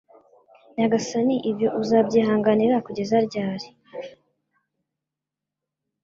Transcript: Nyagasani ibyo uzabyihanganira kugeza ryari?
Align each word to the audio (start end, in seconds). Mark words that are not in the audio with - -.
Nyagasani 0.75 1.35
ibyo 1.49 1.69
uzabyihanganira 1.81 2.75
kugeza 2.85 3.15
ryari? 3.27 3.67